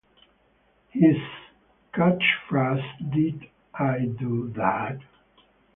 [0.89, 1.15] His
[1.93, 4.97] catchphrase Did I do that?